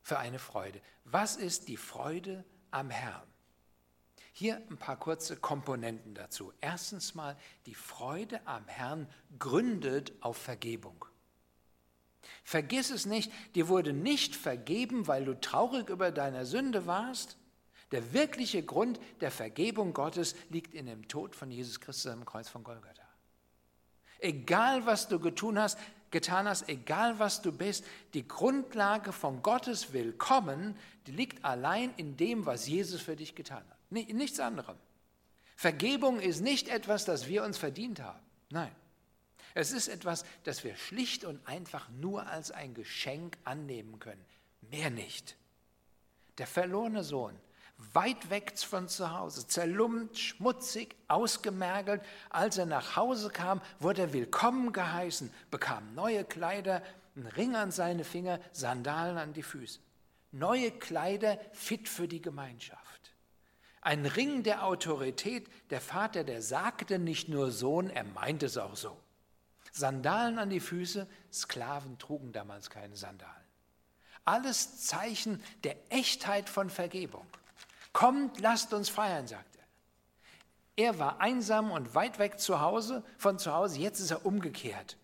[0.02, 0.80] für eine Freude?
[1.06, 3.28] Was ist die Freude am Herrn?
[4.34, 6.54] Hier ein paar kurze Komponenten dazu.
[6.60, 11.06] Erstens mal, die Freude am Herrn gründet auf Vergebung.
[12.44, 17.38] Vergiss es nicht, dir wurde nicht vergeben, weil du traurig über deine Sünde warst.
[17.92, 22.50] Der wirkliche Grund der Vergebung Gottes liegt in dem Tod von Jesus Christus am Kreuz
[22.50, 23.04] von Golgatha.
[24.20, 25.78] Egal was du getun hast,
[26.10, 32.16] getan hast, egal was du bist, die Grundlage von Gottes Willkommen, die liegt allein in
[32.16, 33.92] dem, was Jesus für dich getan hat.
[33.92, 34.78] Nichts anderem.
[35.56, 38.20] Vergebung ist nicht etwas, das wir uns verdient haben.
[38.50, 38.72] Nein.
[39.54, 44.26] Es ist etwas, das wir schlicht und einfach nur als ein Geschenk annehmen können.
[44.62, 45.36] Mehr nicht.
[46.38, 47.39] Der verlorene Sohn
[47.94, 52.02] weit weg von zu Hause, zerlumpt, schmutzig, ausgemergelt.
[52.30, 56.82] Als er nach Hause kam, wurde er willkommen geheißen, bekam neue Kleider,
[57.16, 59.80] einen Ring an seine Finger, Sandalen an die Füße.
[60.32, 62.82] Neue Kleider fit für die Gemeinschaft.
[63.82, 68.76] Ein Ring der Autorität, der Vater, der sagte nicht nur Sohn, er meinte es auch
[68.76, 68.98] so.
[69.74, 73.34] Sandalen an die Füße, Sklaven trugen damals keine Sandalen.
[74.24, 77.26] Alles Zeichen der Echtheit von Vergebung.
[77.92, 80.86] Kommt, lasst uns feiern, sagt er.
[80.86, 84.98] Er war einsam und weit weg zu Hause, von zu Hause, jetzt ist er umgekehrt.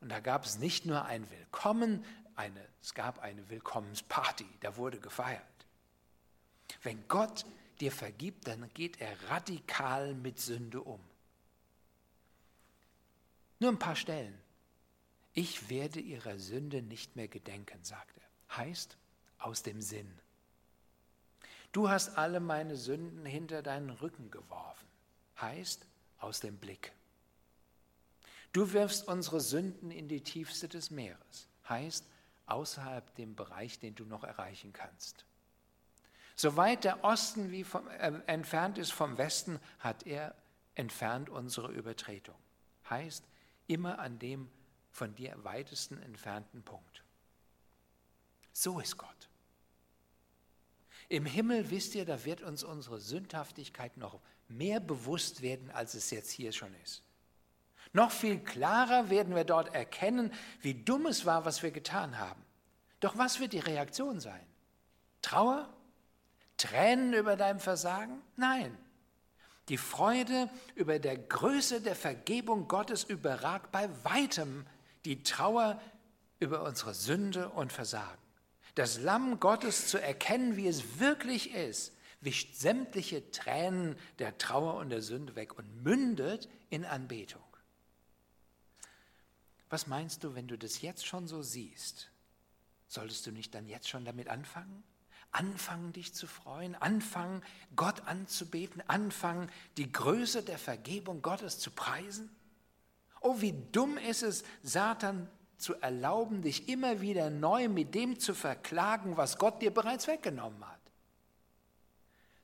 [0.00, 2.04] Und da gab es nicht nur ein Willkommen,
[2.36, 5.42] eine, es gab eine Willkommensparty, da wurde gefeiert.
[6.82, 7.44] Wenn Gott
[7.80, 11.00] dir vergibt, dann geht er radikal mit Sünde um.
[13.58, 14.38] Nur ein paar Stellen.
[15.32, 18.56] Ich werde ihrer Sünde nicht mehr gedenken, sagt er.
[18.56, 18.96] Heißt
[19.38, 20.12] aus dem Sinn.
[21.72, 24.86] Du hast alle meine Sünden hinter deinen Rücken geworfen.
[25.40, 25.86] Heißt
[26.18, 26.92] aus dem Blick.
[28.52, 31.48] Du wirfst unsere Sünden in die Tiefste des Meeres.
[31.68, 32.06] Heißt
[32.46, 35.24] außerhalb dem Bereich, den du noch erreichen kannst.
[36.36, 40.34] Soweit der Osten wie vom, äh, entfernt ist vom Westen, hat er
[40.74, 42.36] entfernt unsere Übertretung.
[42.88, 43.24] Heißt
[43.66, 44.48] immer an dem
[44.90, 47.02] von dir weitesten entfernten Punkt.
[48.52, 49.28] So ist Gott.
[51.08, 56.10] Im Himmel, wisst ihr, da wird uns unsere Sündhaftigkeit noch mehr bewusst werden, als es
[56.10, 57.02] jetzt hier schon ist.
[57.92, 62.42] Noch viel klarer werden wir dort erkennen, wie dumm es war, was wir getan haben.
[63.00, 64.44] Doch was wird die Reaktion sein?
[65.22, 65.68] Trauer?
[66.56, 68.22] Tränen über dein Versagen?
[68.36, 68.76] Nein.
[69.68, 74.66] Die Freude über der Größe der Vergebung Gottes überragt bei weitem
[75.04, 75.80] die Trauer
[76.38, 78.22] über unsere Sünde und Versagen.
[78.74, 84.90] Das Lamm Gottes zu erkennen, wie es wirklich ist, wischt sämtliche Tränen der Trauer und
[84.90, 87.42] der Sünde weg und mündet in Anbetung.
[89.70, 92.10] Was meinst du, wenn du das jetzt schon so siehst?
[92.88, 94.84] Solltest du nicht dann jetzt schon damit anfangen?
[95.34, 97.42] Anfangen, dich zu freuen, anfangen,
[97.74, 102.30] Gott anzubeten, anfangen, die Größe der Vergebung Gottes zu preisen?
[103.20, 108.32] Oh, wie dumm ist es, Satan zu erlauben, dich immer wieder neu mit dem zu
[108.32, 110.80] verklagen, was Gott dir bereits weggenommen hat.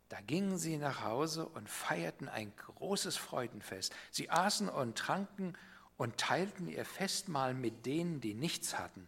[0.08, 3.94] Da gingen sie nach Hause und feierten ein großes Freudenfest.
[4.10, 5.54] Sie aßen und tranken
[5.96, 9.06] und teilten ihr Festmahl mit denen, die nichts hatten,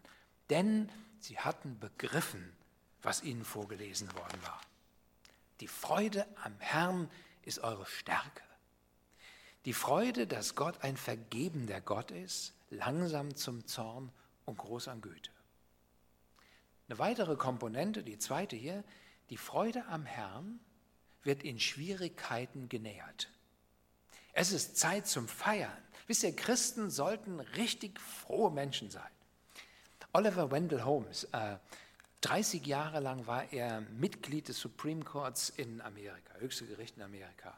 [0.51, 2.57] denn sie hatten begriffen,
[3.02, 4.60] was ihnen vorgelesen worden war.
[5.60, 7.10] Die Freude am Herrn
[7.42, 8.42] ist eure Stärke.
[9.64, 14.10] Die Freude, dass Gott ein vergebender Gott ist, langsam zum Zorn
[14.44, 15.30] und groß an Güte.
[16.88, 18.82] Eine weitere Komponente, die zweite hier,
[19.30, 20.58] die Freude am Herrn
[21.22, 23.30] wird in Schwierigkeiten genähert.
[24.32, 25.70] Es ist Zeit zum Feiern.
[26.06, 29.10] Wisst ihr, Christen sollten richtig frohe Menschen sein.
[30.12, 31.56] Oliver Wendell Holmes, äh,
[32.22, 37.52] 30 Jahre lang war er Mitglied des Supreme Courts in Amerika, höchste Gericht in Amerika.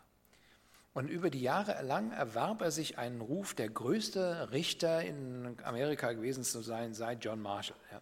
[0.94, 6.12] Und über die Jahre lang erwarb er sich einen Ruf, der größte Richter in Amerika
[6.12, 7.76] gewesen zu sein, seit John Marshall.
[7.92, 8.00] Ja.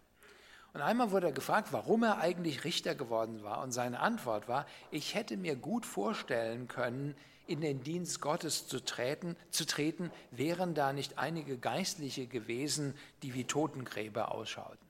[0.75, 3.63] Und einmal wurde er gefragt, warum er eigentlich Richter geworden war.
[3.63, 8.85] Und seine Antwort war, ich hätte mir gut vorstellen können, in den Dienst Gottes zu
[8.85, 14.82] treten, zu treten, wären da nicht einige Geistliche gewesen, die wie Totengräber ausschauten.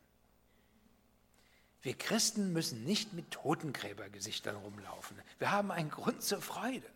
[1.83, 5.21] Wir Christen müssen nicht mit Totengräbergesichtern rumlaufen.
[5.39, 6.87] Wir haben einen Grund zur Freude.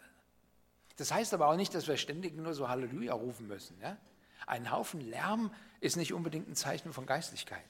[0.96, 3.78] Das heißt aber auch nicht, dass wir ständig nur so Halleluja rufen müssen.
[3.80, 3.98] Ja?
[4.46, 7.64] Ein Haufen Lärm ist nicht unbedingt ein Zeichen von Geistlichkeit.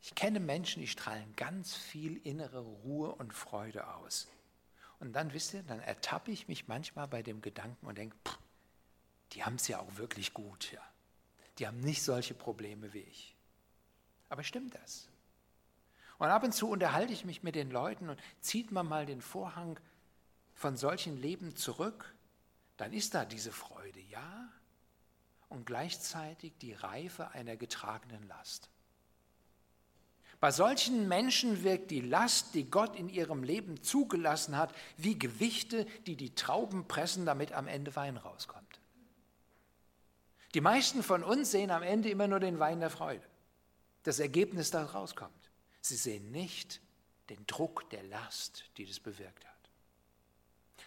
[0.00, 4.28] Ich kenne Menschen, die strahlen ganz viel innere Ruhe und Freude aus.
[5.00, 8.16] Und dann, wisst ihr, dann ertappe ich mich manchmal bei dem Gedanken und denke,
[9.32, 10.70] die haben es ja auch wirklich gut.
[10.70, 10.80] Ja.
[11.58, 13.34] Die haben nicht solche Probleme wie ich.
[14.28, 15.08] Aber stimmt das?
[16.18, 19.20] Und ab und zu unterhalte ich mich mit den Leuten und zieht man mal den
[19.20, 19.78] Vorhang
[20.54, 22.14] von solchen Leben zurück,
[22.76, 24.48] dann ist da diese Freude, ja,
[25.48, 28.70] und gleichzeitig die Reife einer getragenen Last.
[30.40, 35.86] Bei solchen Menschen wirkt die Last, die Gott in ihrem Leben zugelassen hat, wie Gewichte,
[36.06, 38.80] die die Trauben pressen, damit am Ende Wein rauskommt.
[40.54, 43.24] Die meisten von uns sehen am Ende immer nur den Wein der Freude,
[44.02, 45.45] das Ergebnis, das rauskommt.
[45.88, 46.80] Sie sehen nicht
[47.28, 49.70] den Druck der Last, die das bewirkt hat.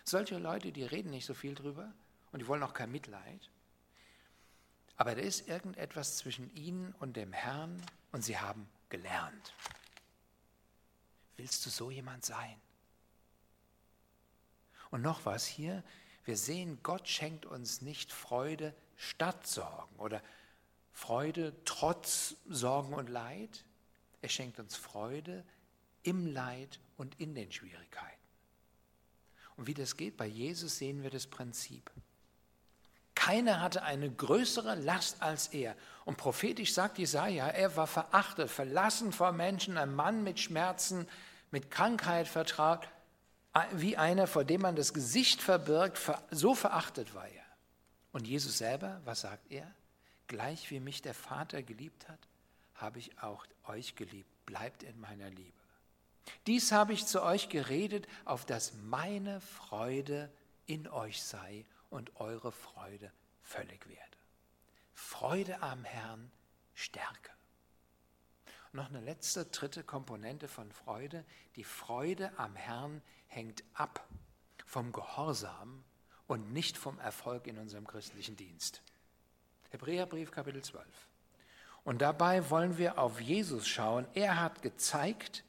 [0.03, 1.93] Solche Leute, die reden nicht so viel drüber
[2.31, 3.49] und die wollen auch kein Mitleid.
[4.97, 7.81] Aber da ist irgendetwas zwischen ihnen und dem Herrn
[8.11, 9.53] und sie haben gelernt.
[11.37, 12.59] Willst du so jemand sein?
[14.91, 15.83] Und noch was hier,
[16.25, 20.21] wir sehen, Gott schenkt uns nicht Freude statt Sorgen oder
[20.91, 23.63] Freude trotz Sorgen und Leid.
[24.22, 25.43] Er schenkt uns Freude
[26.03, 28.20] im Leid und in den Schwierigkeiten.
[29.55, 31.91] Und wie das geht, bei Jesus sehen wir das Prinzip.
[33.15, 35.76] Keiner hatte eine größere Last als er.
[36.05, 41.05] Und prophetisch sagt Jesaja, er war verachtet, verlassen vor Menschen, ein Mann mit Schmerzen,
[41.51, 42.88] mit Krankheit vertraut,
[43.74, 45.99] wie einer, vor dem man das Gesicht verbirgt,
[46.32, 47.43] so verachtet war er.
[48.13, 49.70] Und Jesus selber, was sagt er?
[50.28, 52.20] Gleich wie mich der Vater geliebt hat,
[52.76, 54.30] habe ich auch euch geliebt.
[54.45, 55.57] Bleibt in meiner Liebe.
[56.47, 60.32] Dies habe ich zu euch geredet, auf dass meine Freude
[60.65, 63.11] in euch sei und eure Freude
[63.41, 64.17] völlig werde.
[64.93, 66.32] Freude am Herrn,
[66.74, 67.32] Stärke.
[68.72, 71.26] Noch eine letzte, dritte Komponente von Freude.
[71.55, 74.07] Die Freude am Herrn hängt ab
[74.65, 75.84] vom Gehorsam
[76.28, 78.84] und nicht vom Erfolg in unserem christlichen Dienst.
[79.72, 80.86] Hebräerbrief Kapitel 12.
[81.89, 84.05] Und dabei wollen wir auf Jesus schauen.
[84.13, 85.43] Er hat gezeigt,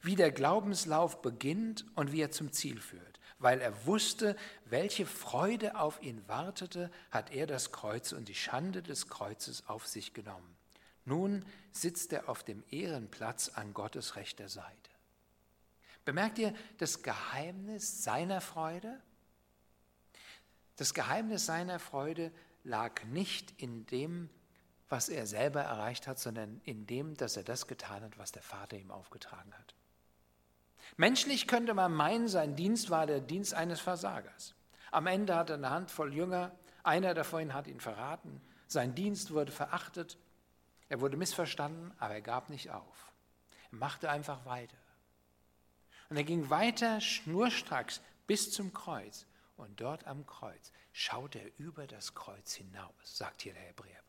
[0.00, 3.20] wie der Glaubenslauf beginnt und wie er zum Ziel führt.
[3.38, 8.82] Weil er wusste, welche Freude auf ihn wartete, hat er das Kreuz und die Schande
[8.82, 10.56] des Kreuzes auf sich genommen.
[11.04, 14.90] Nun sitzt er auf dem Ehrenplatz an Gottes rechter Seite.
[16.06, 19.02] Bemerkt ihr das Geheimnis seiner Freude?
[20.76, 22.32] Das Geheimnis seiner Freude
[22.62, 24.30] lag nicht in dem,
[24.94, 28.42] was er selber erreicht hat, sondern in dem, dass er das getan hat, was der
[28.44, 29.74] Vater ihm aufgetragen hat.
[30.96, 34.54] Menschlich könnte man meinen, sein Dienst war der Dienst eines Versagers.
[34.92, 36.52] Am Ende hat er eine Handvoll Jünger,
[36.84, 40.16] einer davon hat ihn verraten, sein Dienst wurde verachtet,
[40.88, 43.12] er wurde missverstanden, aber er gab nicht auf.
[43.72, 44.78] Er machte einfach weiter.
[46.08, 49.26] Und er ging weiter schnurstracks bis zum Kreuz.
[49.56, 54.03] Und dort am Kreuz schaut er über das Kreuz hinaus, sagt hier der Hebräerbrief.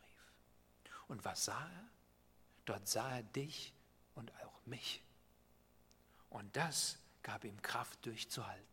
[1.08, 1.88] Und was sah er?
[2.66, 3.74] Dort sah er dich
[4.16, 5.01] und auch mich.
[6.30, 8.66] Und das gab ihm Kraft durchzuhalten.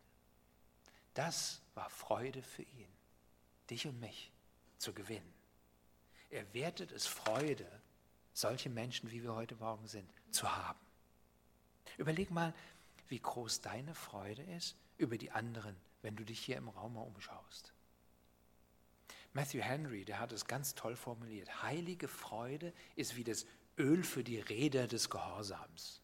[1.14, 2.88] Das war Freude für ihn,
[3.68, 4.32] dich und mich
[4.78, 5.32] zu gewinnen.
[6.30, 7.68] Er wertet es Freude,
[8.32, 10.80] solche Menschen, wie wir heute Morgen sind, zu haben.
[11.98, 12.54] Überleg mal,
[13.08, 17.02] wie groß deine Freude ist über die anderen, wenn du dich hier im Raum mal
[17.02, 17.72] umschaust.
[19.34, 21.62] Matthew Henry, der hat es ganz toll formuliert.
[21.62, 23.46] Heilige Freude ist wie das
[23.78, 26.02] Öl für die Räder des Gehorsams.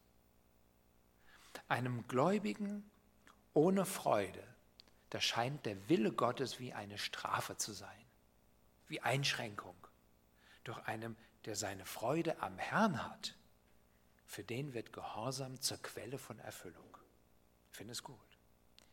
[1.68, 2.90] Einem Gläubigen
[3.52, 4.42] ohne Freude,
[5.10, 8.04] da scheint der Wille Gottes wie eine Strafe zu sein,
[8.88, 9.76] wie Einschränkung.
[10.64, 13.34] Doch einem, der seine Freude am Herrn hat,
[14.26, 16.96] für den wird Gehorsam zur Quelle von Erfüllung.
[17.70, 18.18] Ich finde es gut.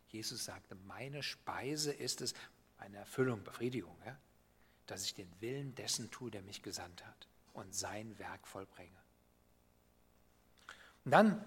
[0.08, 2.34] Jesus sagte, meine Speise ist es,
[2.78, 4.18] eine Erfüllung, Befriedigung, ja,
[4.86, 8.90] dass ich den Willen dessen tue, der mich gesandt hat und sein Werk vollbringe.
[11.06, 11.46] Und dann,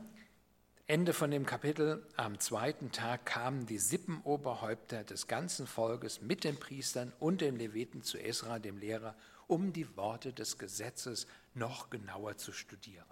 [0.86, 6.58] Ende von dem Kapitel, am zweiten Tag kamen die Sippenoberhäupter des ganzen Volkes mit den
[6.58, 9.14] Priestern und den Leviten zu Esra, dem Lehrer,
[9.46, 13.04] um die Worte des Gesetzes noch genauer zu studieren.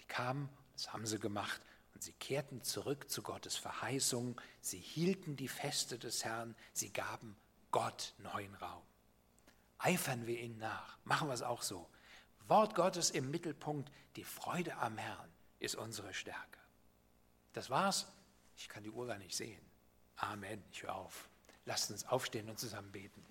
[0.00, 1.60] Die kamen, das haben sie gemacht,
[1.94, 7.36] und sie kehrten zurück zu Gottes Verheißung, sie hielten die Feste des Herrn, sie gaben
[7.70, 8.82] Gott neuen Raum.
[9.78, 11.88] Eifern wir ihnen nach, machen wir es auch so.
[12.48, 16.60] Wort Gottes im Mittelpunkt, die Freude am Herrn ist unsere Stärke.
[17.52, 18.06] Das war's.
[18.56, 19.60] Ich kann die Uhr gar nicht sehen.
[20.16, 20.62] Amen.
[20.70, 21.28] Ich höre auf.
[21.64, 23.22] Lasst uns aufstehen und zusammen beten.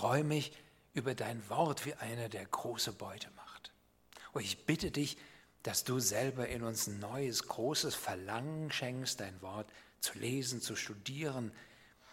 [0.00, 0.52] freue mich
[0.94, 3.72] über dein Wort wie einer, der große Beute macht.
[4.32, 5.16] Und ich bitte dich,
[5.62, 9.68] dass du selber in uns ein neues, großes Verlangen schenkst, dein Wort
[10.00, 11.52] zu lesen, zu studieren,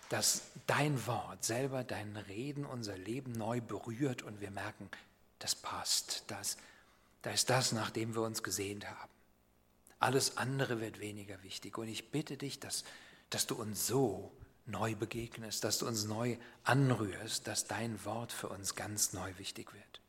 [0.10, 4.90] dass dein Wort selber, dein Reden unser Leben neu berührt und wir merken,
[5.40, 6.58] das passt, das,
[7.22, 9.12] da ist das, nach dem wir uns gesehnt haben.
[10.00, 11.78] Alles andere wird weniger wichtig.
[11.78, 12.84] Und ich bitte dich, dass,
[13.30, 14.32] dass du uns so
[14.68, 19.74] neu begegnest, dass du uns neu anrührst, dass dein Wort für uns ganz neu wichtig
[19.74, 20.02] wird.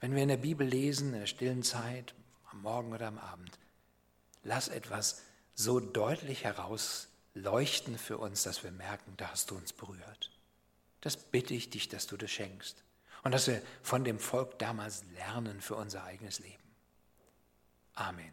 [0.00, 2.14] Wenn wir in der Bibel lesen, in der stillen Zeit,
[2.50, 3.58] am Morgen oder am Abend,
[4.42, 5.22] lass etwas
[5.54, 10.30] so deutlich herausleuchten für uns, dass wir merken, da hast du uns berührt.
[11.00, 12.82] Das bitte ich dich, dass du das schenkst.
[13.22, 16.62] Und dass wir von dem Volk damals lernen für unser eigenes Leben.
[17.94, 18.32] Amen.